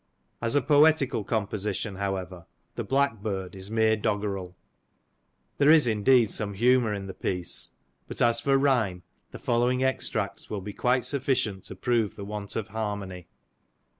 [0.41, 4.55] As a poetical composition, however," The Black bird," is mere doggrel.
[5.59, 7.73] There is indeed some humour in the piece,
[8.07, 12.55] but as for ryhme the following extracts wiU be quite sufficient to prove the want
[12.55, 13.27] of harmony.